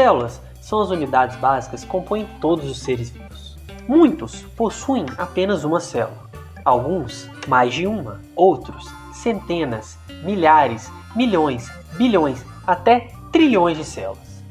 células 0.00 0.40
são 0.62 0.80
as 0.80 0.88
unidades 0.88 1.36
básicas 1.36 1.84
que 1.84 1.90
compõem 1.90 2.26
todos 2.40 2.70
os 2.70 2.78
seres 2.78 3.10
vivos. 3.10 3.58
Muitos 3.86 4.40
possuem 4.56 5.04
apenas 5.18 5.62
uma 5.62 5.78
célula, 5.78 6.30
alguns 6.64 7.28
mais 7.46 7.74
de 7.74 7.86
uma, 7.86 8.18
outros 8.34 8.90
centenas, 9.12 9.98
milhares, 10.24 10.90
milhões, 11.14 11.70
bilhões, 11.98 12.42
até 12.66 13.12
trilhões 13.30 13.76
de 13.76 13.84
células. 13.84 14.42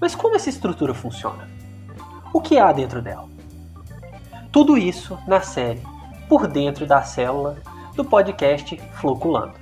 Mas 0.00 0.16
como 0.16 0.34
essa 0.34 0.48
estrutura 0.48 0.92
funciona? 0.92 1.48
O 2.32 2.40
que 2.40 2.58
há 2.58 2.72
dentro 2.72 3.00
dela? 3.00 3.28
Tudo 4.50 4.76
isso 4.76 5.16
na 5.24 5.40
série 5.40 5.82
Por 6.28 6.48
Dentro 6.48 6.84
da 6.84 7.00
Célula 7.04 7.58
do 7.94 8.04
podcast 8.04 8.76
Floculando. 8.94 9.54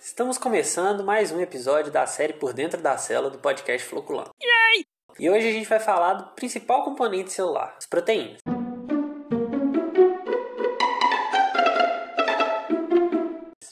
Estamos 0.00 0.38
começando 0.38 1.04
mais 1.04 1.30
um 1.30 1.40
episódio 1.40 1.92
da 1.92 2.06
série 2.06 2.32
Por 2.32 2.54
Dentro 2.54 2.80
da 2.80 2.96
Célula 2.96 3.30
do 3.30 3.38
podcast 3.38 3.86
Floculando. 3.86 4.30
E 5.18 5.28
hoje 5.28 5.46
a 5.46 5.52
gente 5.52 5.68
vai 5.68 5.78
falar 5.78 6.14
do 6.14 6.24
principal 6.34 6.84
componente 6.84 7.30
celular, 7.30 7.74
as 7.76 7.84
proteínas. 7.84 8.40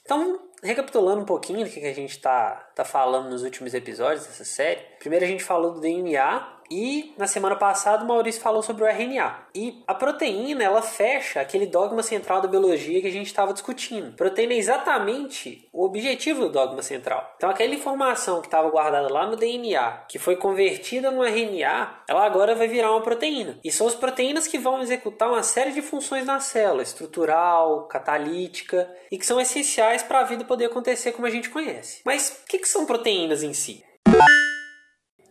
Então, 0.02 0.38
recapitulando 0.62 1.22
um 1.22 1.27
pouquinho 1.27 1.64
do 1.64 1.70
que 1.70 1.80
a 1.80 1.95
gente 1.95 2.10
está 2.10 2.50
tá 2.74 2.84
falando 2.84 3.30
nos 3.30 3.42
últimos 3.42 3.72
episódios 3.72 4.27
dessa 4.27 4.45
série, 4.45 4.83
primeiro 4.98 5.25
a 5.25 5.28
gente 5.28 5.42
falou 5.42 5.72
do 5.72 5.81
DNA, 5.81 6.58
e 6.70 7.14
na 7.16 7.27
semana 7.27 7.56
passada 7.56 8.05
o 8.05 8.06
Maurício 8.06 8.41
falou 8.41 8.62
sobre 8.62 8.84
o 8.84 8.86
RNA. 8.86 9.48
E 9.55 9.83
a 9.86 9.94
proteína, 9.94 10.62
ela 10.64 10.83
fecha 10.83 11.41
aquele 11.41 11.66
dogma 11.66 12.02
central 12.02 12.41
da 12.41 12.48
biologia 12.48 13.00
que 13.00 13.06
a 13.06 13.12
gente 13.12 13.27
estava 13.27 13.52
discutindo. 13.52 14.14
Proteína 14.16 14.52
é 14.52 14.58
exatamente 14.58 15.69
o 15.72 15.84
objetivo 15.84 16.42
do 16.42 16.50
dogma 16.50 16.83
central. 16.83 17.34
Então 17.36 17.50
aquela 17.50 17.75
informação 17.75 18.41
que 18.41 18.47
estava 18.47 18.70
guardada 18.70 19.12
lá 19.12 19.27
no 19.27 19.36
DNA, 19.36 20.05
que 20.08 20.19
foi 20.19 20.36
convertida 20.36 21.10
no 21.10 21.25
RNA, 21.25 22.02
ela 22.08 22.25
agora 22.25 22.55
vai 22.55 22.69
virar 22.69 22.91
uma 22.91 23.03
proteína. 23.03 23.58
E 23.64 23.70
são 23.70 23.86
as 23.86 23.94
proteínas 23.94 24.47
que 24.47 24.58
vão 24.58 24.80
executar 24.80 25.28
uma 25.28 25.42
série 25.42 25.72
de 25.72 25.82
funções 25.82 26.25
na 26.25 26.41
célula, 26.41 26.82
estrutural, 26.82 27.86
catalítica, 27.88 28.88
e 29.10 29.19
que 29.19 29.27
são 29.27 29.41
essenciais 29.41 30.03
para 30.03 30.20
a 30.20 30.25
vida 30.25 30.44
poder 30.44 30.66
acontecer 30.66 31.12
como 31.12 31.27
a 31.27 31.30
gente 31.30 31.50
conhece. 31.50 32.00
Mas 32.05 32.42
o 32.42 32.47
que, 32.48 32.58
que 32.58 32.69
são 32.69 32.86
proteínas 32.86 33.42
em 33.42 33.53
si? 33.53 33.84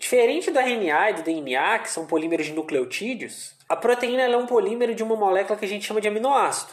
Diferente 0.07 0.49
do 0.51 0.57
RNA 0.57 1.09
e 1.09 1.13
do 1.15 1.21
DNA, 1.21 1.79
que 1.79 1.91
são 1.91 2.07
polímeros 2.07 2.45
de 2.45 2.53
nucleotídeos, 2.53 3.53
a 3.67 3.75
proteína 3.75 4.21
é 4.21 4.37
um 4.37 4.45
polímero 4.45 4.95
de 4.95 5.03
uma 5.03 5.17
molécula 5.17 5.59
que 5.59 5.65
a 5.65 5.67
gente 5.67 5.85
chama 5.85 5.99
de 5.99 6.07
aminoácido. 6.07 6.71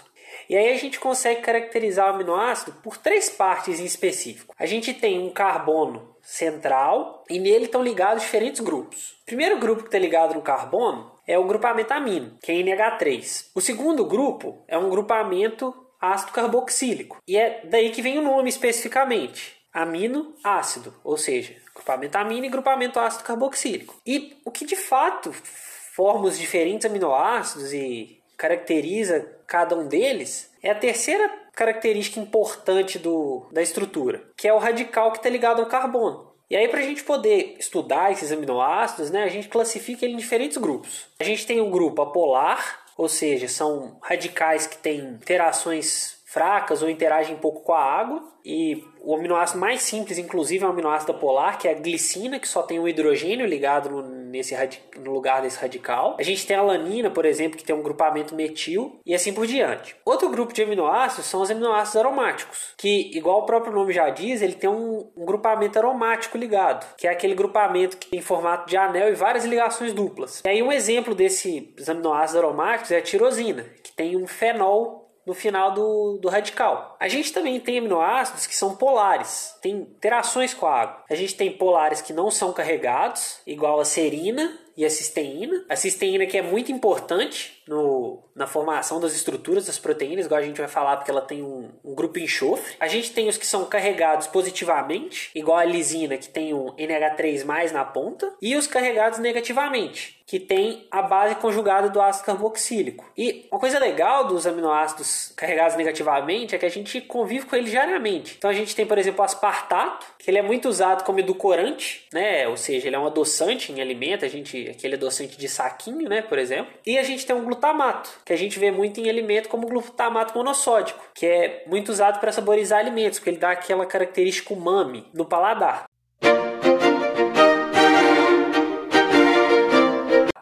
E 0.48 0.56
aí 0.56 0.72
a 0.72 0.76
gente 0.76 1.00
consegue 1.00 1.40
caracterizar 1.40 2.06
o 2.06 2.14
aminoácido 2.14 2.70
por 2.80 2.96
três 2.96 3.28
partes 3.28 3.80
em 3.80 3.84
específico. 3.84 4.54
A 4.56 4.66
gente 4.66 4.94
tem 4.94 5.18
um 5.18 5.30
carbono 5.30 6.14
central 6.22 7.24
e 7.28 7.40
nele 7.40 7.64
estão 7.64 7.82
ligados 7.82 8.22
diferentes 8.22 8.60
grupos. 8.60 9.16
O 9.22 9.26
primeiro 9.26 9.58
grupo 9.58 9.82
que 9.82 9.88
está 9.88 9.98
ligado 9.98 10.34
no 10.34 10.40
carbono 10.40 11.10
é 11.26 11.36
o 11.36 11.48
grupamento 11.48 11.92
amino, 11.92 12.38
que 12.40 12.52
é 12.52 12.54
NH3. 12.54 13.46
O 13.52 13.60
segundo 13.60 14.04
grupo 14.04 14.62
é 14.68 14.78
um 14.78 14.88
grupamento 14.88 15.74
ácido 16.00 16.30
carboxílico. 16.30 17.18
E 17.26 17.36
é 17.36 17.62
daí 17.64 17.90
que 17.90 18.00
vem 18.00 18.16
o 18.16 18.22
nome 18.22 18.48
especificamente, 18.48 19.56
amino 19.74 20.32
ácido, 20.44 20.94
ou 21.02 21.18
seja, 21.18 21.56
grupamento 21.74 22.16
amino 22.16 22.46
e 22.46 22.48
grupamento 22.48 23.00
ácido 23.00 23.24
carboxílico. 23.24 23.96
E 24.06 24.36
o 24.44 24.50
que 24.52 24.64
de 24.64 24.76
fato 24.76 25.32
forma 25.32 26.26
os 26.26 26.38
diferentes 26.38 26.86
aminoácidos 26.86 27.72
e 27.72 28.22
caracteriza 28.36 29.28
cada 29.46 29.76
um 29.76 29.86
deles 29.86 30.50
é 30.62 30.70
a 30.70 30.74
terceira 30.74 31.28
característica 31.54 32.20
importante 32.20 32.98
do, 32.98 33.46
da 33.52 33.62
estrutura, 33.62 34.22
que 34.36 34.48
é 34.48 34.52
o 34.52 34.58
radical 34.58 35.12
que 35.12 35.18
está 35.18 35.28
ligado 35.28 35.60
ao 35.60 35.68
carbono. 35.68 36.32
E 36.50 36.56
aí, 36.56 36.68
para 36.68 36.80
a 36.80 36.82
gente 36.82 37.02
poder 37.02 37.56
estudar 37.58 38.12
esses 38.12 38.30
aminoácidos, 38.30 39.10
né, 39.10 39.24
a 39.24 39.28
gente 39.28 39.48
classifica 39.48 40.04
ele 40.04 40.14
em 40.14 40.18
diferentes 40.18 40.56
grupos. 40.56 41.06
A 41.18 41.24
gente 41.24 41.46
tem 41.46 41.60
um 41.60 41.70
grupo 41.70 42.02
apolar, 42.02 42.84
ou 42.96 43.08
seja, 43.08 43.48
são 43.48 43.98
radicais 44.02 44.66
que 44.66 44.76
têm 44.76 45.00
interações 45.00 46.16
fracas 46.34 46.82
ou 46.82 46.90
interagem 46.90 47.36
pouco 47.36 47.60
com 47.62 47.72
a 47.72 47.80
água. 47.80 48.34
E 48.44 48.84
o 49.00 49.14
aminoácido 49.14 49.58
mais 49.58 49.80
simples, 49.80 50.18
inclusive, 50.18 50.64
é 50.64 50.66
o 50.66 50.70
aminoácido 50.70 51.14
polar, 51.14 51.56
que 51.56 51.66
é 51.66 51.70
a 51.70 51.74
glicina, 51.74 52.38
que 52.38 52.46
só 52.46 52.62
tem 52.62 52.78
um 52.78 52.86
hidrogênio 52.86 53.46
ligado 53.46 53.88
no, 53.88 54.02
nesse 54.02 54.54
no 54.98 55.12
lugar 55.12 55.40
desse 55.40 55.58
radical. 55.58 56.16
A 56.18 56.22
gente 56.22 56.46
tem 56.46 56.54
a 56.54 56.60
alanina, 56.60 57.08
por 57.08 57.24
exemplo, 57.24 57.56
que 57.56 57.64
tem 57.64 57.74
um 57.74 57.82
grupamento 57.82 58.34
metil, 58.34 59.00
e 59.06 59.14
assim 59.14 59.32
por 59.32 59.46
diante. 59.46 59.96
Outro 60.04 60.28
grupo 60.28 60.52
de 60.52 60.62
aminoácidos 60.62 61.24
são 61.24 61.40
os 61.40 61.50
aminoácidos 61.50 61.96
aromáticos, 61.96 62.74
que, 62.76 63.16
igual 63.16 63.40
o 63.40 63.46
próprio 63.46 63.72
nome 63.72 63.94
já 63.94 64.10
diz, 64.10 64.42
ele 64.42 64.54
tem 64.54 64.68
um, 64.68 65.10
um 65.16 65.24
grupamento 65.24 65.78
aromático 65.78 66.36
ligado, 66.36 66.84
que 66.96 67.06
é 67.06 67.10
aquele 67.10 67.34
grupamento 67.34 67.96
que 67.96 68.08
tem 68.08 68.20
formato 68.20 68.68
de 68.68 68.76
anel 68.76 69.08
e 69.08 69.14
várias 69.14 69.46
ligações 69.46 69.94
duplas. 69.94 70.42
E 70.44 70.48
aí 70.48 70.62
um 70.62 70.72
exemplo 70.72 71.14
desses 71.14 71.88
aminoácidos 71.88 72.42
aromáticos 72.42 72.90
é 72.90 72.98
a 72.98 73.02
tirosina, 73.02 73.64
que 73.82 73.92
tem 73.92 74.16
um 74.16 74.26
fenol 74.26 75.03
no 75.26 75.34
final 75.34 75.72
do, 75.72 76.18
do 76.20 76.28
radical. 76.28 76.96
A 77.00 77.08
gente 77.08 77.32
também 77.32 77.58
tem 77.60 77.78
aminoácidos 77.78 78.46
que 78.46 78.56
são 78.56 78.76
polares, 78.76 79.56
tem 79.62 79.76
interações 79.76 80.52
com 80.54 80.66
a 80.66 80.80
água. 80.80 81.04
A 81.08 81.14
gente 81.14 81.34
tem 81.34 81.52
polares 81.52 82.00
que 82.00 82.12
não 82.12 82.30
são 82.30 82.52
carregados, 82.52 83.40
igual 83.46 83.80
a 83.80 83.84
serina, 83.84 84.58
e 84.76 84.84
a 84.84 84.90
cisteína. 84.90 85.64
A 85.68 85.76
cisteína 85.76 86.26
que 86.26 86.36
é 86.36 86.42
muito 86.42 86.72
importante 86.72 87.62
no, 87.66 88.22
na 88.34 88.46
formação 88.46 89.00
das 89.00 89.14
estruturas 89.14 89.66
das 89.66 89.78
proteínas, 89.78 90.26
igual 90.26 90.40
a 90.40 90.44
gente 90.44 90.58
vai 90.58 90.68
falar, 90.68 90.96
porque 90.96 91.10
ela 91.10 91.20
tem 91.20 91.42
um, 91.42 91.70
um, 91.84 91.94
grupo 91.94 92.18
enxofre. 92.18 92.74
A 92.78 92.88
gente 92.88 93.12
tem 93.12 93.28
os 93.28 93.36
que 93.36 93.46
são 93.46 93.64
carregados 93.64 94.26
positivamente, 94.26 95.30
igual 95.34 95.58
a 95.58 95.64
lisina, 95.64 96.16
que 96.16 96.28
tem 96.28 96.52
um 96.52 96.72
NH3 96.76 97.44
mais 97.44 97.72
na 97.72 97.84
ponta, 97.84 98.32
e 98.40 98.56
os 98.56 98.66
carregados 98.66 99.18
negativamente, 99.18 100.22
que 100.26 100.40
tem 100.40 100.86
a 100.90 101.02
base 101.02 101.34
conjugada 101.36 101.88
do 101.88 102.00
ácido 102.00 102.26
carboxílico. 102.26 103.10
E 103.16 103.46
uma 103.50 103.60
coisa 103.60 103.78
legal 103.78 104.26
dos 104.26 104.46
aminoácidos 104.46 105.32
carregados 105.36 105.76
negativamente 105.76 106.54
é 106.54 106.58
que 106.58 106.66
a 106.66 106.70
gente 106.70 107.00
convive 107.00 107.46
com 107.46 107.56
eles 107.56 107.70
diariamente. 107.70 108.34
Então 108.36 108.50
a 108.50 108.54
gente 108.54 108.74
tem, 108.74 108.86
por 108.86 108.98
exemplo, 108.98 109.20
o 109.20 109.24
aspartato, 109.24 110.06
que 110.18 110.30
ele 110.30 110.38
é 110.38 110.42
muito 110.42 110.68
usado 110.68 111.04
como 111.04 111.20
edulcorante, 111.20 112.06
né? 112.12 112.48
Ou 112.48 112.56
seja, 112.56 112.86
ele 112.86 112.96
é 112.96 112.98
um 112.98 113.06
adoçante 113.06 113.70
em 113.70 113.80
alimento, 113.80 114.24
a 114.24 114.28
gente 114.28 114.68
aquele 114.70 114.94
adoçante 114.94 115.36
de 115.36 115.48
saquinho, 115.48 116.08
né, 116.08 116.22
por 116.22 116.38
exemplo. 116.38 116.72
E 116.86 116.98
a 116.98 117.02
gente 117.02 117.26
tem 117.26 117.36
um 117.36 117.44
glutamato, 117.54 118.10
que 118.24 118.32
a 118.32 118.36
gente 118.36 118.58
vê 118.58 118.70
muito 118.70 119.00
em 119.00 119.08
alimento 119.08 119.48
como 119.48 119.66
glutamato 119.66 120.36
monossódico, 120.36 121.02
que 121.14 121.26
é 121.26 121.64
muito 121.66 121.90
usado 121.90 122.20
para 122.20 122.32
saborizar 122.32 122.80
alimentos, 122.80 123.18
porque 123.18 123.30
ele 123.30 123.38
dá 123.38 123.52
aquela 123.52 123.86
característica 123.86 124.52
umami 124.52 125.08
no 125.14 125.24
paladar. 125.24 125.86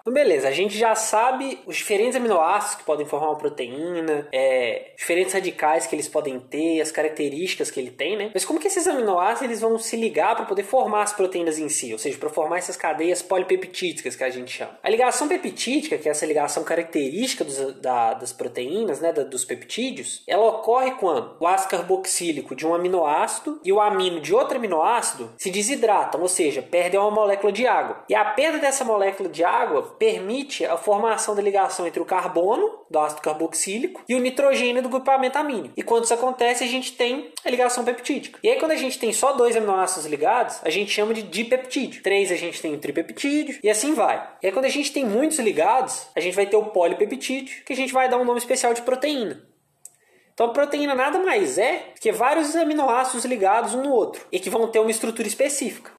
Então, 0.02 0.12
beleza, 0.12 0.48
a 0.48 0.52
gente 0.52 0.76
já 0.76 0.96
sabe 0.96 1.60
os 1.64 1.76
diferentes 1.76 2.16
aminoácidos 2.16 2.74
que 2.74 2.84
podem 2.84 3.06
formar 3.06 3.28
uma 3.28 3.38
proteína, 3.38 4.26
é, 4.32 4.90
diferentes 4.96 5.32
radicais 5.32 5.86
que 5.86 5.94
eles 5.94 6.08
podem 6.08 6.40
ter, 6.40 6.80
as 6.80 6.90
características 6.90 7.70
que 7.70 7.78
ele 7.78 7.90
tem, 7.92 8.16
né? 8.16 8.30
Mas 8.34 8.44
como 8.44 8.58
que 8.58 8.66
esses 8.66 8.88
aminoácidos 8.88 9.42
eles 9.42 9.60
vão 9.60 9.78
se 9.78 9.96
ligar 9.96 10.34
para 10.34 10.44
poder 10.44 10.64
formar 10.64 11.02
as 11.02 11.12
proteínas 11.12 11.56
em 11.56 11.68
si, 11.68 11.92
ou 11.92 11.98
seja, 12.00 12.18
para 12.18 12.28
formar 12.28 12.58
essas 12.58 12.76
cadeias 12.76 13.22
polipeptídicas 13.22 14.16
que 14.16 14.24
a 14.24 14.30
gente 14.30 14.50
chama? 14.50 14.76
A 14.82 14.91
ligação 14.91 15.28
peptídica, 15.28 15.96
que 15.96 16.08
é 16.08 16.10
essa 16.10 16.26
ligação 16.26 16.64
característica 16.64 17.44
dos, 17.44 17.74
da, 17.80 18.14
das 18.14 18.32
proteínas, 18.32 19.00
né, 19.00 19.12
da, 19.12 19.22
dos 19.22 19.44
peptídeos, 19.44 20.24
ela 20.26 20.46
ocorre 20.46 20.91
quando 20.92 21.36
o 21.38 21.46
ácido 21.46 21.70
carboxílico 21.70 22.56
de 22.56 22.66
um 22.66 22.74
aminoácido 22.74 23.60
e 23.64 23.72
o 23.72 23.80
amino 23.80 24.20
de 24.20 24.34
outro 24.34 24.56
aminoácido 24.59 25.30
se 25.38 25.48
desidratam, 25.48 26.21
ou 26.21 26.28
seja, 26.28 26.60
perdem 26.60 26.98
uma 26.98 27.10
molécula 27.10 27.53
de 27.53 27.68
água. 27.68 28.04
E 28.09 28.16
a 28.16 28.24
perda 28.24 28.59
dessa 28.59 28.84
molécula 28.84 29.28
de 29.28 29.44
água 29.44 29.91
permite 29.98 30.65
a 30.65 30.77
formação 30.77 31.34
da 31.34 31.42
ligação 31.42 31.86
entre 31.86 32.00
o 32.00 32.04
carbono, 32.04 32.80
do 32.91 32.98
ácido 32.98 33.22
carboxílico, 33.22 34.03
e 34.09 34.15
o 34.15 34.18
nitrogênio 34.18 34.83
do 34.83 34.89
grupamento 34.89 35.39
amínio. 35.39 35.72
E 35.77 35.83
quando 35.83 36.04
isso 36.04 36.15
acontece, 36.15 36.65
a 36.65 36.66
gente 36.66 36.92
tem 36.92 37.33
a 37.44 37.50
ligação 37.50 37.84
peptídica. 37.84 38.39
E 38.42 38.48
aí, 38.48 38.59
quando 38.59 38.72
a 38.72 38.77
gente 38.77 38.98
tem 38.98 39.12
só 39.12 39.33
dois 39.33 39.56
aminoácidos 39.56 40.06
ligados, 40.06 40.60
a 40.62 40.71
gente 40.71 40.91
chama 40.91 41.15
de 41.15 41.22
dipeptídeo. 41.22 42.03
Três, 42.03 42.30
a 42.30 42.36
gente 42.36 42.60
tem 42.60 42.74
o 42.74 42.78
tripeptídeo, 42.78 43.59
e 43.62 43.71
assim 43.71 43.94
vai. 43.94 44.28
E 44.42 44.47
aí, 44.47 44.53
quando 44.53 44.66
a 44.66 44.71
gente 44.71 44.92
tem 44.92 45.04
muitos 45.04 45.39
ligados, 45.39 46.06
a 46.15 46.21
gente 46.21 46.34
vai 46.34 46.47
ter 46.47 46.56
o 46.56 46.66
polipeptídeo, 46.66 47.65
que 47.65 47.72
a 47.72 47.77
gente 47.77 47.92
vai 47.92 48.09
dar 48.09 48.18
um 48.18 48.24
nome 48.24 48.39
especial 48.39 48.74
de 48.74 48.83
proteína. 48.83 49.42
Então, 50.34 50.47
a 50.47 50.53
proteína 50.53 50.94
nada 50.94 51.18
mais 51.18 51.59
é 51.59 51.92
que 52.00 52.10
vários 52.10 52.56
aminoácidos 52.56 53.24
ligados 53.24 53.74
um 53.74 53.83
no 53.83 53.92
outro 53.92 54.27
e 54.33 54.41
que 54.41 54.48
vão 54.48 54.66
ter 54.66 54.78
uma 54.78 54.91
estrutura 54.91 55.28
específica. 55.28 55.92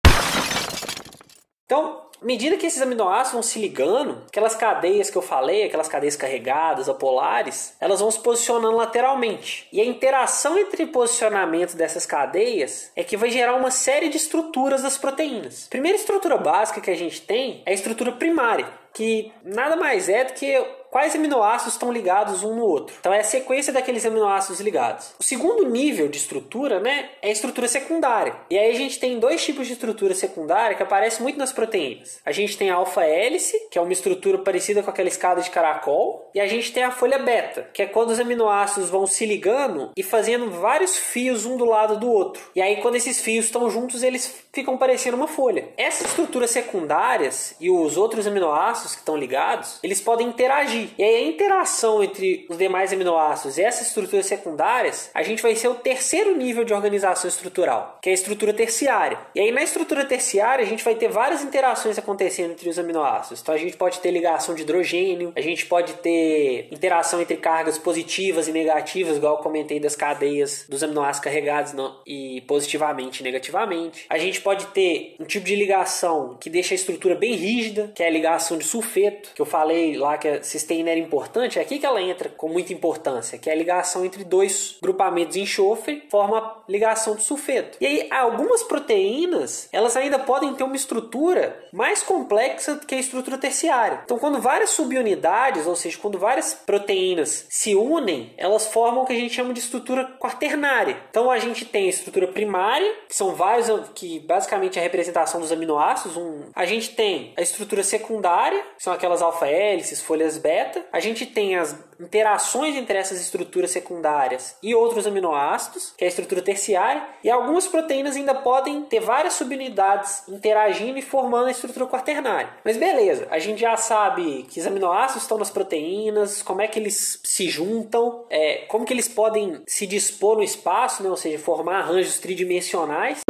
Então, 1.65 2.01
à 2.23 2.25
medida 2.25 2.55
que 2.55 2.65
esses 2.65 2.81
aminoácidos 2.81 3.33
vão 3.33 3.43
se 3.43 3.59
ligando, 3.59 4.23
aquelas 4.27 4.55
cadeias 4.55 5.09
que 5.09 5.17
eu 5.17 5.21
falei, 5.21 5.65
aquelas 5.65 5.89
cadeias 5.89 6.15
carregadas, 6.15 6.87
apolares, 6.87 7.75
elas 7.81 7.99
vão 7.99 8.09
se 8.09 8.19
posicionando 8.19 8.77
lateralmente. 8.77 9.67
E 9.73 9.81
a 9.81 9.85
interação 9.85 10.57
entre 10.57 10.85
posicionamento 10.85 11.75
dessas 11.75 12.05
cadeias 12.05 12.91
é 12.95 13.03
que 13.03 13.17
vai 13.17 13.29
gerar 13.29 13.55
uma 13.55 13.69
série 13.69 14.07
de 14.07 14.15
estruturas 14.15 14.81
das 14.81 14.97
proteínas. 14.97 15.65
A 15.67 15.69
primeira 15.69 15.97
estrutura 15.97 16.37
básica 16.37 16.79
que 16.79 16.91
a 16.91 16.95
gente 16.95 17.21
tem 17.21 17.61
é 17.65 17.71
a 17.71 17.73
estrutura 17.73 18.13
primária, 18.13 18.67
que 18.93 19.31
nada 19.43 19.75
mais 19.75 20.09
é 20.09 20.25
do 20.25 20.33
que 20.33 20.55
quais 20.93 21.15
aminoácidos 21.15 21.73
estão 21.73 21.91
ligados 21.91 22.43
um 22.43 22.55
no 22.55 22.63
outro. 22.63 22.95
Então 22.99 23.11
é 23.11 23.21
a 23.21 23.23
sequência 23.23 23.73
daqueles 23.73 24.05
aminoácidos 24.05 24.61
ligados. 24.61 25.15
O 25.19 25.23
segundo 25.23 25.67
nível 25.67 26.07
de 26.07 26.17
estrutura, 26.17 26.79
né, 26.79 27.09
é 27.19 27.29
a 27.29 27.31
estrutura 27.31 27.67
secundária. 27.67 28.35
E 28.47 28.59
aí 28.59 28.69
a 28.69 28.75
gente 28.75 28.99
tem 28.99 29.17
dois 29.17 29.43
tipos 29.43 29.65
de 29.65 29.73
estrutura 29.73 30.13
secundária 30.13 30.77
que 30.77 30.83
aparecem 30.83 31.23
muito 31.23 31.39
nas 31.39 31.51
proteínas. 31.51 32.19
A 32.23 32.31
gente 32.31 32.55
tem 32.55 32.69
a 32.69 32.75
alfa-hélice, 32.75 33.69
que 33.71 33.79
é 33.79 33.81
uma 33.81 33.91
estrutura 33.91 34.37
parecida 34.37 34.83
com 34.83 34.89
aquela 34.91 35.07
escada 35.07 35.41
de 35.41 35.49
caracol, 35.49 36.29
e 36.31 36.39
a 36.39 36.45
gente 36.45 36.71
tem 36.71 36.83
a 36.83 36.91
folha 36.91 37.17
beta, 37.17 37.67
que 37.73 37.81
é 37.81 37.87
quando 37.87 38.11
os 38.11 38.19
aminoácidos 38.19 38.87
vão 38.91 39.07
se 39.07 39.25
ligando 39.25 39.89
e 39.97 40.03
fazendo 40.03 40.51
vários 40.51 40.95
fios 40.95 41.43
um 41.43 41.57
do 41.57 41.65
lado 41.65 41.97
do 41.97 42.07
outro. 42.07 42.43
E 42.55 42.61
aí 42.61 42.83
quando 42.83 42.97
esses 42.97 43.19
fios 43.19 43.45
estão 43.45 43.67
juntos, 43.67 44.03
eles 44.03 44.43
ficam 44.53 44.77
parecendo 44.77 45.17
uma 45.17 45.27
folha. 45.27 45.69
Essas 45.75 46.09
estruturas 46.09 46.51
secundárias 46.51 47.55
e 47.59 47.71
os 47.71 47.97
outros 47.97 48.27
aminoácidos 48.27 48.82
que 48.91 48.99
estão 48.99 49.17
ligados, 49.17 49.79
eles 49.81 50.01
podem 50.01 50.27
interagir. 50.27 50.89
E 50.97 51.03
aí 51.03 51.15
a 51.15 51.27
interação 51.27 52.03
entre 52.03 52.45
os 52.49 52.57
demais 52.57 52.91
aminoácidos 52.93 53.57
e 53.57 53.63
essas 53.63 53.87
estruturas 53.87 54.25
secundárias, 54.25 55.09
a 55.13 55.23
gente 55.23 55.41
vai 55.41 55.55
ser 55.55 55.67
o 55.67 55.75
terceiro 55.75 56.35
nível 56.35 56.63
de 56.63 56.73
organização 56.73 57.27
estrutural, 57.27 57.99
que 58.01 58.09
é 58.09 58.11
a 58.11 58.15
estrutura 58.15 58.53
terciária. 58.53 59.19
E 59.33 59.39
aí 59.39 59.51
na 59.51 59.63
estrutura 59.63 60.05
terciária 60.05 60.63
a 60.63 60.67
gente 60.67 60.83
vai 60.83 60.95
ter 60.95 61.07
várias 61.07 61.43
interações 61.43 61.97
acontecendo 61.97 62.51
entre 62.51 62.69
os 62.69 62.77
aminoácidos. 62.77 63.41
Então 63.41 63.55
a 63.55 63.57
gente 63.57 63.77
pode 63.77 63.99
ter 63.99 64.11
ligação 64.11 64.55
de 64.55 64.63
hidrogênio, 64.63 65.33
a 65.35 65.41
gente 65.41 65.65
pode 65.65 65.93
ter 65.93 66.67
interação 66.71 67.21
entre 67.21 67.37
cargas 67.37 67.77
positivas 67.77 68.47
e 68.47 68.51
negativas, 68.51 69.17
igual 69.17 69.37
eu 69.37 69.43
comentei 69.43 69.79
das 69.79 69.95
cadeias 69.95 70.65
dos 70.67 70.83
aminoácidos 70.83 71.23
carregados 71.23 71.73
e 72.05 72.41
positivamente 72.41 73.21
e 73.21 73.23
negativamente. 73.23 74.05
A 74.09 74.17
gente 74.17 74.41
pode 74.41 74.65
ter 74.67 75.15
um 75.19 75.25
tipo 75.25 75.45
de 75.45 75.55
ligação 75.55 76.37
que 76.39 76.49
deixa 76.49 76.73
a 76.73 76.75
estrutura 76.75 77.15
bem 77.15 77.33
rígida, 77.33 77.91
que 77.95 78.03
é 78.03 78.07
a 78.07 78.09
ligação 78.09 78.57
de 78.57 78.65
sulfeto, 78.73 79.29
que 79.35 79.41
eu 79.41 79.45
falei 79.45 79.95
lá 79.95 80.17
que 80.17 80.27
a 80.27 80.43
cisteína 80.43 80.89
era 80.89 80.99
importante, 80.99 81.59
é 81.59 81.61
aqui 81.61 81.77
que 81.77 81.85
ela 81.85 82.01
entra 82.01 82.29
com 82.29 82.49
muita 82.49 82.73
importância, 82.73 83.37
que 83.37 83.49
é 83.49 83.53
a 83.53 83.55
ligação 83.55 84.03
entre 84.03 84.23
dois 84.23 84.77
grupamentos 84.81 85.35
de 85.35 85.41
enxofre, 85.41 86.03
forma 86.09 86.37
a 86.39 86.55
ligação 86.67 87.15
de 87.15 87.23
sulfeto. 87.23 87.77
E 87.79 87.85
aí, 87.85 88.07
algumas 88.09 88.63
proteínas, 88.63 89.69
elas 89.71 89.95
ainda 89.95 90.17
podem 90.17 90.53
ter 90.55 90.63
uma 90.63 90.75
estrutura 90.75 91.63
mais 91.71 92.01
complexa 92.01 92.75
do 92.75 92.85
que 92.85 92.95
a 92.95 92.99
estrutura 92.99 93.37
terciária. 93.37 94.01
Então, 94.03 94.17
quando 94.17 94.39
várias 94.39 94.71
subunidades, 94.71 95.67
ou 95.67 95.75
seja, 95.75 95.97
quando 95.99 96.17
várias 96.17 96.53
proteínas 96.53 97.45
se 97.49 97.75
unem, 97.75 98.33
elas 98.37 98.67
formam 98.67 99.03
o 99.03 99.05
que 99.05 99.13
a 99.13 99.19
gente 99.19 99.35
chama 99.35 99.53
de 99.53 99.59
estrutura 99.59 100.05
quaternária. 100.19 100.97
Então, 101.09 101.29
a 101.29 101.37
gente 101.37 101.63
tem 101.65 101.85
a 101.85 101.89
estrutura 101.89 102.27
primária, 102.27 102.91
que 103.07 103.15
são 103.15 103.35
vários, 103.35 103.67
que 103.93 104.19
basicamente 104.19 104.77
é 104.77 104.81
a 104.81 104.83
representação 104.83 105.39
dos 105.39 105.51
aminoácidos. 105.51 106.17
Um, 106.17 106.49
a 106.55 106.65
gente 106.65 106.95
tem 106.95 107.33
a 107.37 107.41
estrutura 107.41 107.83
secundária, 107.83 108.62
são 108.77 108.91
aquelas 108.91 109.21
alfa-hélices, 109.21 110.01
folhas 110.01 110.37
beta. 110.37 110.85
A 110.91 110.99
gente 110.99 111.25
tem 111.25 111.55
as 111.55 111.75
interações 111.99 112.75
entre 112.75 112.97
essas 112.97 113.21
estruturas 113.21 113.71
secundárias 113.71 114.57
e 114.61 114.75
outros 114.75 115.07
aminoácidos, 115.07 115.93
que 115.97 116.03
é 116.03 116.07
a 116.07 116.09
estrutura 116.09 116.41
terciária, 116.41 117.05
e 117.23 117.29
algumas 117.29 117.67
proteínas 117.67 118.15
ainda 118.15 118.35
podem 118.35 118.81
ter 118.83 118.99
várias 118.99 119.33
subunidades 119.33 120.27
interagindo 120.27 120.97
e 120.97 121.01
formando 121.01 121.47
a 121.47 121.51
estrutura 121.51 121.85
quaternária. 121.85 122.49
Mas 122.63 122.77
beleza, 122.77 123.27
a 123.29 123.39
gente 123.39 123.61
já 123.61 123.77
sabe 123.77 124.43
que 124.49 124.59
os 124.59 124.67
aminoácidos 124.67 125.23
estão 125.23 125.37
nas 125.37 125.49
proteínas, 125.49 126.41
como 126.41 126.61
é 126.61 126.67
que 126.67 126.79
eles 126.79 127.21
se 127.23 127.49
juntam, 127.49 128.25
é, 128.29 128.65
como 128.67 128.85
que 128.85 128.93
eles 128.93 129.07
podem 129.07 129.61
se 129.67 129.87
dispor 129.87 130.35
no 130.35 130.43
espaço, 130.43 131.03
né? 131.03 131.09
ou 131.09 131.17
seja, 131.17 131.39
formar 131.39 131.79
arranjos 131.79 132.19
tridimensionais. 132.19 133.21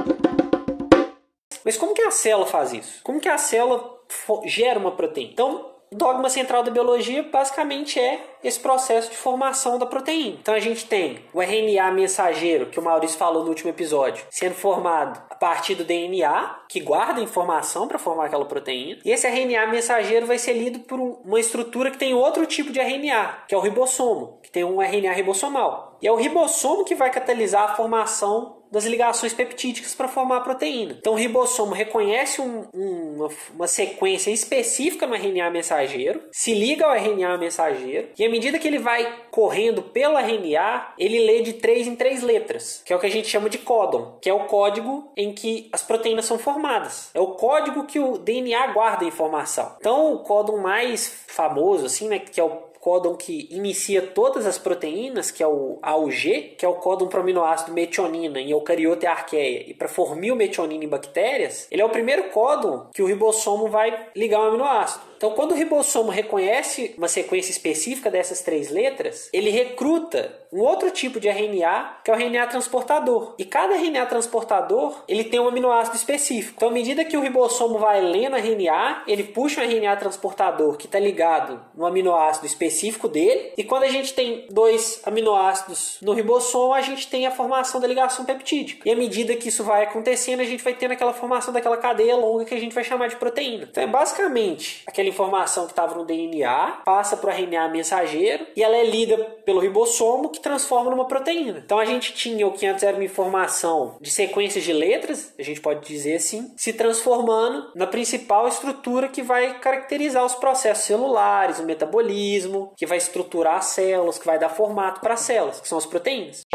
Mas 1.63 1.77
como 1.77 1.94
que 1.94 2.01
a 2.01 2.12
célula 2.12 2.45
faz 2.45 2.74
isso? 2.74 3.01
Como 3.03 3.19
que 3.19 3.29
a 3.29 3.38
célula 3.38 4.02
gera 4.45 4.80
uma 4.80 4.92
proteína? 4.92 5.31
Então, 5.31 5.74
dogma 5.94 6.30
central 6.30 6.63
da 6.63 6.71
biologia 6.71 7.24
basicamente 7.24 8.00
é 8.00 8.19
esse 8.44 8.60
processo 8.60 9.12
de 9.12 9.18
formação 9.18 9.77
da 9.77 9.86
proteína. 9.86 10.38
Então 10.42 10.54
a 10.54 10.60
gente 10.60 10.86
tem 10.86 11.19
o 11.33 11.42
RNA 11.42 11.92
mensageiro, 11.92 12.65
que 12.65 12.80
o 12.80 12.83
Maurício 12.83 13.18
falou 13.18 13.44
no 13.44 13.50
último 13.50 13.69
episódio, 13.69 14.25
sendo 14.30 14.56
formado 14.56 15.21
a 15.30 15.36
partir 15.36 15.75
do 15.75 15.83
DNA, 15.83 16.63
que 16.68 16.80
guarda 16.80 17.21
informação 17.21 17.88
para 17.88 18.00
formar 18.00 18.25
aquela 18.25 18.45
proteína. 18.45 19.00
E 19.06 19.12
esse 19.12 19.27
RNA 19.27 19.68
mensageiro 19.68 20.25
vai 20.25 20.38
ser 20.38 20.54
lido 20.54 20.80
por 20.80 21.00
uma 21.00 21.39
estrutura 21.39 21.92
que 21.92 21.98
tem 21.98 22.13
outro 22.13 22.45
tipo 22.45 22.71
de 22.71 22.80
RNA, 22.80 23.45
que 23.48 23.56
é 23.56 23.57
o 23.57 23.62
ribossomo, 23.62 24.39
que 24.44 24.51
tem 24.51 24.63
um 24.63 24.81
RNA 24.81 25.13
ribossomal. 25.13 25.98
E 26.01 26.07
é 26.07 26.12
o 26.12 26.18
ribossomo 26.18 26.83
que 26.83 26.95
vai 26.95 27.10
catalisar 27.12 27.63
a 27.63 27.75
formação 27.75 28.62
das 28.74 28.86
ligações 28.86 29.34
peptídicas 29.34 29.94
para 29.94 30.08
formar 30.08 30.38
a 30.38 30.42
proteína. 30.42 30.98
Então, 31.00 31.14
o 31.14 31.16
ribossomo 31.16 31.75
reconhece 31.75 32.42
um, 32.42 32.66
um, 32.74 33.14
uma, 33.18 33.30
uma, 33.54 33.68
sequência 33.68 34.31
específica 34.31 35.06
no 35.06 35.14
RNA 35.14 35.52
mensageiro, 35.52 36.24
se 36.31 36.56
liga 36.56 36.84
ao 36.84 36.96
RNA 36.96 37.38
mensageiro, 37.38 38.08
e 38.18 38.25
à 38.25 38.30
medida 38.30 38.58
que 38.58 38.68
ele 38.68 38.80
vai 38.80 39.25
correndo 39.30 39.84
pelo 39.84 40.18
RNA, 40.18 40.94
ele 40.98 41.20
lê 41.20 41.42
de 41.44 41.54
três 41.54 41.86
em 41.86 41.96
três 41.96 42.24
letras, 42.24 42.81
que 42.84 42.92
é 42.92 42.96
o 42.96 43.00
que 43.00 43.06
a 43.06 43.12
gente 43.12 43.28
chama 43.28 43.48
de 43.48 43.60
códon, 43.60 44.18
que 44.20 44.28
é 44.28 44.34
o 44.34 44.46
código 44.46 45.12
em 45.16 45.34
que 45.34 45.70
as 45.72 45.84
proteínas 45.84 46.25
são 46.25 46.40
formadas. 46.40 47.12
É 47.14 47.20
o 47.20 47.36
código 47.36 47.86
que 47.86 48.00
o 48.00 48.18
DNA 48.18 48.74
guarda 48.74 49.06
a 49.06 49.08
informação. 49.08 49.75
Então, 49.80 50.16
o 50.16 50.20
códon 50.24 50.58
mais 50.58 51.24
famoso, 51.28 51.86
assim, 51.86 52.08
né, 52.08 52.18
que 52.18 52.40
é 52.40 52.44
o 52.44 52.73
códon 52.83 53.15
que 53.15 53.47
inicia 53.50 54.01
todas 54.01 54.45
as 54.45 54.57
proteínas, 54.57 55.31
que 55.31 55.41
é 55.41 55.47
o 55.47 55.80
AUG, 55.81 56.56
que 56.57 56.65
é 56.65 56.68
o 56.68 56.74
códon 56.74 57.07
para 57.07 57.19
o 57.19 57.24
aminoácido 57.24 57.71
metionina 57.71 58.41
em 58.41 58.51
eucarioto 58.51 59.06
e 59.06 59.07
arqueia, 59.07 59.63
e 59.69 59.74
para 59.74 59.88
formil 59.88 60.35
metionina 60.35 60.83
em 60.83 60.89
bactérias, 60.89 61.65
ele 61.71 61.81
é 61.81 61.85
o 61.85 61.89
primeiro 61.89 62.25
códon 62.31 62.88
que 62.94 63.01
o 63.01 63.06
ribossomo 63.06 63.69
vai 63.69 64.07
ligar 64.13 64.39
ao 64.39 64.47
aminoácido. 64.50 65.13
Então, 65.15 65.31
quando 65.31 65.53
o 65.53 65.56
ribossomo 65.56 66.12
reconhece 66.12 66.94
uma 66.97 67.07
sequência 67.07 67.51
específica 67.51 68.12
dessas 68.12 68.41
três 68.41 68.69
letras, 68.69 69.29
ele 69.31 69.50
recruta 69.50 70.38
um 70.51 70.59
outro 70.59 70.91
tipo 70.91 71.18
de 71.18 71.29
RNA, 71.29 72.00
que 72.03 72.12
é 72.12 72.13
o 72.13 72.18
RNA 72.18 72.47
transportador. 72.47 73.33
E 73.38 73.45
cada 73.45 73.75
RNA 73.75 74.06
transportador, 74.07 75.01
ele 75.07 75.24
tem 75.24 75.39
um 75.39 75.47
aminoácido 75.47 75.95
específico. 75.95 76.56
Então, 76.57 76.68
à 76.68 76.71
medida 76.74 77.06
que 77.06 77.15
o 77.15 77.21
ribossomo 77.21 77.79
vai 77.79 78.01
lendo 78.01 78.36
RNA, 78.36 79.03
ele 79.07 79.24
puxa 79.24 79.62
um 79.62 79.63
RNA 79.63 79.95
transportador 79.95 80.75
que 80.75 80.88
está 80.88 81.00
ligado 81.00 81.62
no 81.74 81.86
aminoácido 81.86 82.45
específico 82.45 82.73
dele. 83.08 83.54
E 83.58 83.64
quando 83.64 83.84
a 83.84 83.90
gente 83.90 84.14
tem 84.14 84.46
dois 84.50 85.02
aminoácidos 85.04 85.98
no 86.02 86.14
ribossomo, 86.14 86.74
a 86.74 86.81
gente 86.81 87.08
tem 87.08 87.25
a 87.25 87.31
formação 87.31 87.80
da 87.80 87.88
ligação 87.88 88.25
peptídica. 88.25 88.88
E 88.88 88.92
à 88.92 88.96
medida 88.96 89.36
que 89.36 89.50
isso 89.50 89.64
vai 89.64 89.84
acontecendo, 89.84 90.40
a 90.40 90.46
gente 90.46 90.64
vai 90.64 90.74
tendo 90.74 90.92
aquela 90.92 91.13
formação 91.13 91.53
daquela 91.53 91.77
cadeia 91.77 92.15
longa 92.15 92.46
que 92.46 92.53
a 92.53 92.60
gente 92.60 92.74
vai 92.74 92.84
chamar 92.84 93.08
de 93.08 93.15
proteína. 93.15 93.68
Então, 93.70 93.84
é 93.84 93.88
basicamente 93.88 94.84
aquela 94.88 95.10
informação 95.10 95.65
que 95.65 95.72
estava 95.72 95.96
no 95.96 96.06
DNA, 96.06 96.82
passa 96.86 97.18
para 97.18 97.30
o 97.30 97.34
RNA 97.34 97.68
mensageiro 97.70 98.46
e 98.56 98.63
ela 98.63 98.75
é 98.75 98.84
lida 98.84 99.18
pelo 99.46 99.60
ribossomo 99.60 100.30
que 100.30 100.39
transforma 100.39 100.92
numa 100.92 101.06
proteína. 101.06 101.62
Então 101.65 101.80
a 101.80 101.86
gente 101.86 102.13
tinha 102.13 102.48
o 102.48 102.51
que 102.51 102.65
antes 102.65 102.84
era 102.84 102.96
uma 102.96 103.03
informação 103.03 103.98
de 104.00 104.12
sequências 104.12 104.63
de 104.63 104.74
letras, 104.74 105.34
a 105.38 105.44
gente 105.44 105.62
pode 105.62 105.86
dizer 105.88 106.15
assim, 106.15 106.51
se 106.56 106.74
transformando 106.74 107.72
na 107.75 107.88
principal 107.88 108.48
estrutura 108.48 109.08
que 109.08 109.22
vai 109.22 109.60
caracterizar 109.60 110.25
os 110.25 110.36
processos 110.36 110.86
celulares, 110.86 111.60
o 111.60 111.63
metabolismo, 111.63 112.62
que 112.77 112.86
vai 112.86 112.98
estruturar 112.98 113.55
as 113.55 113.65
células, 113.65 114.17
que 114.17 114.25
vai 114.25 114.39
dar 114.39 114.50
formato 114.50 115.01
para 115.01 115.13
as 115.15 115.22
células, 115.22 115.60
que 115.60 115.67
são 115.67 115.77
as 115.77 115.86
proteínas. 115.86 116.46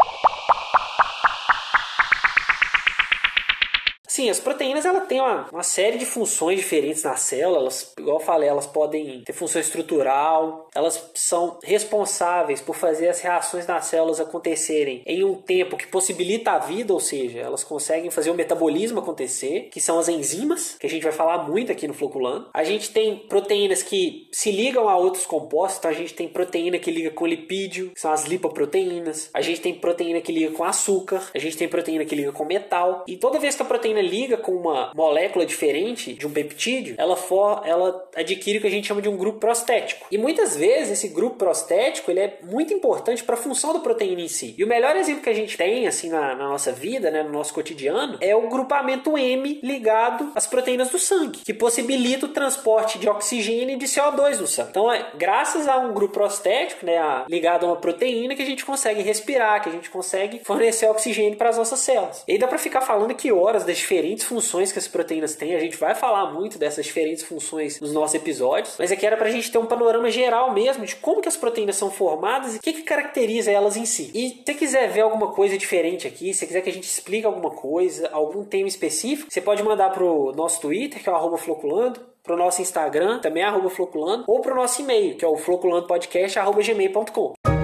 Sim, 4.07 4.29
as 4.29 4.39
proteínas 4.39 4.85
ela 4.85 5.01
tem 5.01 5.21
uma, 5.21 5.47
uma 5.49 5.63
série 5.63 5.97
de 5.97 6.05
funções 6.05 6.59
diferentes 6.59 7.03
na 7.03 7.15
célula. 7.15 7.59
Elas, 7.59 7.93
igual 7.99 8.19
eu 8.19 8.25
falei, 8.25 8.49
elas 8.49 8.67
podem 8.67 9.21
ter 9.23 9.33
função 9.33 9.61
estrutural, 9.61 10.67
elas 10.73 11.11
são 11.15 11.59
responsáveis 11.63 12.61
por 12.61 12.75
fazer 12.75 13.09
as 13.09 13.21
reações 13.21 13.67
nas 13.67 13.85
células 13.85 14.19
acontecerem 14.19 15.03
em 15.05 15.23
um 15.23 15.35
tempo 15.35 15.77
que 15.77 15.87
possibilita 15.87 16.51
a 16.51 16.59
vida, 16.59 16.93
ou 16.93 16.99
seja, 16.99 17.39
elas 17.39 17.63
conseguem 17.63 18.11
fazer 18.11 18.29
o 18.29 18.35
metabolismo 18.35 18.99
acontecer, 18.99 19.69
que 19.71 19.79
são 19.79 19.99
as 19.99 20.09
enzimas, 20.09 20.75
que 20.79 20.87
a 20.87 20.89
gente 20.89 21.03
vai 21.03 21.11
falar 21.11 21.49
muito 21.49 21.71
aqui 21.71 21.87
no 21.87 21.93
Floculano. 21.93 22.47
A 22.53 22.63
gente 22.63 22.91
tem 22.91 23.17
proteínas 23.17 23.83
que 23.83 24.27
se 24.31 24.51
ligam 24.51 24.87
a 24.87 24.97
outros 24.97 25.25
compostos, 25.25 25.79
então 25.79 25.91
a 25.91 25.93
gente 25.93 26.13
tem 26.13 26.27
proteína 26.27 26.79
que 26.79 26.91
liga 26.91 27.11
com 27.11 27.25
lipídio, 27.25 27.91
que 27.91 27.99
são 27.99 28.11
as 28.11 28.25
lipoproteínas. 28.25 29.29
A 29.33 29.41
gente 29.41 29.61
tem 29.61 29.73
proteína 29.73 30.21
que 30.21 30.31
liga 30.31 30.51
com 30.55 30.63
açúcar, 30.63 31.29
a 31.33 31.39
gente 31.39 31.57
tem 31.57 31.67
proteína 31.67 32.05
que 32.05 32.15
liga 32.15 32.31
com 32.31 32.45
metal. 32.45 33.03
E 33.07 33.17
toda 33.17 33.39
vez 33.39 33.55
que 33.55 33.61
a 33.61 33.65
proteína 33.65 34.01
liga 34.01 34.37
com 34.37 34.51
uma 34.51 34.91
molécula 34.95 35.45
diferente 35.45 36.13
de 36.13 36.27
um 36.27 36.31
peptídeo, 36.31 36.95
ela, 36.97 37.15
for, 37.15 37.61
ela 37.65 37.88
adquire 38.15 38.57
o 38.57 38.61
que 38.61 38.67
a 38.67 38.71
gente 38.71 38.87
chama 38.87 39.01
de 39.01 39.09
um 39.09 39.17
grupo 39.17 39.39
prostético. 39.39 40.05
E 40.11 40.17
muitas 40.17 40.55
vezes 40.55 40.91
esse 40.91 41.09
grupo 41.09 41.37
prostético 41.37 42.11
ele 42.11 42.19
é 42.19 42.39
muito 42.43 42.73
importante 42.73 43.23
para 43.23 43.35
a 43.35 43.37
função 43.37 43.73
da 43.73 43.79
proteína 43.79 44.21
em 44.21 44.27
si. 44.27 44.55
E 44.57 44.63
o 44.63 44.67
melhor 44.67 44.95
exemplo 44.95 45.23
que 45.23 45.29
a 45.29 45.33
gente 45.33 45.57
tem 45.57 45.87
assim 45.87 46.09
na, 46.09 46.35
na 46.35 46.47
nossa 46.47 46.71
vida, 46.71 47.11
né, 47.11 47.23
no 47.23 47.31
nosso 47.31 47.53
cotidiano, 47.53 48.17
é 48.21 48.35
o 48.35 48.49
grupamento 48.49 49.17
M 49.17 49.59
ligado 49.63 50.31
às 50.35 50.47
proteínas 50.47 50.89
do 50.89 50.99
sangue, 50.99 51.39
que 51.39 51.53
possibilita 51.53 52.25
o 52.25 52.29
transporte 52.29 52.97
de 52.97 53.07
oxigênio 53.09 53.75
e 53.75 53.77
de 53.77 53.85
CO2 53.85 54.39
no 54.39 54.47
sangue. 54.47 54.69
Então, 54.69 54.91
é 54.91 55.11
graças 55.15 55.67
a 55.67 55.77
um 55.77 55.93
grupo 55.93 56.13
prostético, 56.13 56.85
né, 56.85 56.97
a, 56.97 57.25
ligado 57.27 57.65
a 57.65 57.69
uma 57.69 57.75
proteína, 57.75 58.35
que 58.35 58.41
a 58.41 58.45
gente 58.45 58.65
consegue 58.65 59.01
respirar, 59.01 59.61
que 59.61 59.69
a 59.69 59.71
gente 59.71 59.89
consegue 59.89 60.41
fornecer 60.43 60.87
oxigênio 60.87 61.37
para 61.37 61.49
as 61.49 61.57
nossas 61.57 61.79
células. 61.79 62.23
E 62.27 62.33
aí 62.33 62.37
dá 62.37 62.47
para 62.47 62.57
ficar 62.57 62.81
falando 62.81 63.13
que 63.15 63.31
horas 63.31 63.63
das 63.63 63.77
diferentes 63.77 64.25
funções 64.25 64.71
que 64.71 64.79
as 64.79 64.87
proteínas 64.87 65.35
têm. 65.35 65.55
A 65.55 65.59
gente 65.59 65.77
vai 65.77 65.95
falar 65.95 66.31
muito 66.33 66.57
dessas 66.57 66.85
diferentes 66.85 67.23
funções 67.23 67.78
nos 67.81 67.93
nossos 67.93 68.15
episódios, 68.15 68.75
mas 68.77 68.91
aqui 68.91 69.05
era 69.05 69.17
para 69.17 69.27
a 69.27 69.31
gente 69.31 69.51
ter 69.51 69.57
um 69.57 69.65
panorama 69.65 70.09
geral 70.09 70.53
mesmo 70.53 70.85
de 70.85 70.95
como 70.95 71.21
que 71.21 71.27
as 71.27 71.37
proteínas 71.37 71.75
são 71.75 71.91
formadas 71.91 72.55
e 72.55 72.57
o 72.57 72.61
que, 72.61 72.73
que 72.73 72.83
caracteriza 72.83 73.51
elas 73.51 73.77
em 73.77 73.85
si. 73.85 74.11
E 74.13 74.29
se 74.29 74.43
você 74.45 74.53
quiser 74.53 74.89
ver 74.89 75.01
alguma 75.01 75.31
coisa 75.31 75.57
diferente 75.57 76.07
aqui, 76.07 76.33
se 76.33 76.45
quiser 76.45 76.61
que 76.61 76.69
a 76.69 76.73
gente 76.73 76.85
explique 76.85 77.25
alguma 77.25 77.51
coisa, 77.51 78.09
algum 78.11 78.43
tema 78.43 78.67
específico, 78.67 79.31
você 79.31 79.41
pode 79.41 79.63
mandar 79.63 79.89
pro 79.91 80.31
nosso 80.33 80.61
Twitter, 80.61 81.01
que 81.01 81.09
é 81.09 81.11
o 81.11 81.37
floculando, 81.37 82.01
pro 82.23 82.37
nosso 82.37 82.61
Instagram, 82.61 83.19
também 83.19 83.43
é 83.43 83.69
floculando, 83.69 84.23
ou 84.27 84.41
pro 84.41 84.55
nosso 84.55 84.81
e-mail, 84.81 85.17
que 85.17 85.25
é 85.25 85.27
o 85.27 85.35
floculandopodcast.gmail.com. 85.35 87.58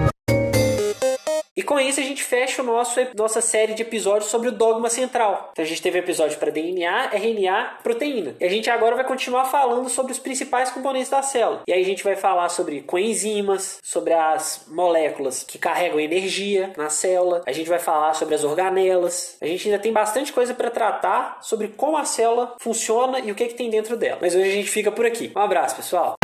E 1.56 1.62
com 1.62 1.80
isso 1.80 1.98
a 1.98 2.02
gente 2.02 2.22
fecha 2.22 2.60
o 2.60 2.64
nosso, 2.64 3.00
nossa 3.16 3.40
série 3.40 3.72
de 3.72 3.80
episódios 3.80 4.30
sobre 4.30 4.48
o 4.48 4.52
dogma 4.52 4.90
central. 4.90 5.48
Então 5.52 5.64
a 5.64 5.68
gente 5.68 5.80
teve 5.80 5.98
episódio 5.98 6.38
para 6.38 6.50
DNA, 6.50 7.10
RNA, 7.14 7.78
proteína. 7.82 8.34
E 8.38 8.44
a 8.44 8.48
gente 8.48 8.68
agora 8.68 8.94
vai 8.94 9.06
continuar 9.06 9.46
falando 9.46 9.88
sobre 9.88 10.12
os 10.12 10.18
principais 10.18 10.70
componentes 10.70 11.08
da 11.08 11.22
célula. 11.22 11.62
E 11.66 11.72
aí 11.72 11.80
a 11.80 11.84
gente 11.84 12.04
vai 12.04 12.14
falar 12.14 12.50
sobre 12.50 12.82
coenzimas, 12.82 13.78
sobre 13.82 14.12
as 14.12 14.66
moléculas 14.68 15.42
que 15.42 15.56
carregam 15.56 15.98
energia 15.98 16.74
na 16.76 16.90
célula. 16.90 17.42
A 17.46 17.52
gente 17.52 17.70
vai 17.70 17.78
falar 17.78 18.12
sobre 18.12 18.34
as 18.34 18.44
organelas. 18.44 19.38
A 19.40 19.46
gente 19.46 19.66
ainda 19.68 19.80
tem 19.80 19.92
bastante 19.92 20.34
coisa 20.34 20.52
para 20.52 20.70
tratar 20.70 21.38
sobre 21.40 21.68
como 21.68 21.96
a 21.96 22.04
célula 22.04 22.54
funciona 22.60 23.18
e 23.20 23.32
o 23.32 23.34
que, 23.34 23.44
é 23.44 23.48
que 23.48 23.54
tem 23.54 23.70
dentro 23.70 23.96
dela. 23.96 24.18
Mas 24.20 24.34
hoje 24.34 24.50
a 24.50 24.52
gente 24.52 24.68
fica 24.68 24.92
por 24.92 25.06
aqui. 25.06 25.32
Um 25.34 25.40
abraço, 25.40 25.76
pessoal. 25.76 26.16